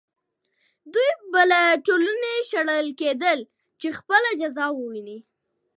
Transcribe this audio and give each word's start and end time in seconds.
دوی 0.93 1.11
به 1.31 1.41
له 1.51 1.61
ټولنې 1.85 2.33
شړل 2.49 2.87
کېدل 3.01 3.39
چې 3.79 3.87
خپله 3.99 4.29
جزا 4.41 4.65
وویني. 4.73 5.17